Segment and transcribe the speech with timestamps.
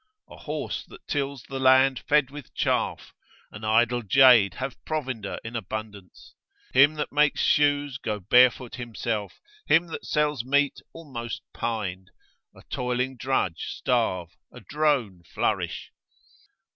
[0.31, 3.13] A horse that tills the land fed with chaff,
[3.51, 6.33] an idle jade have provender in abundance;
[6.73, 12.09] him that makes shoes go barefoot himself, him that sells meat almost pined;
[12.55, 15.91] a toiling drudge starve, a drone flourish.